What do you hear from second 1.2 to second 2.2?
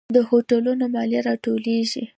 راټولیږي؟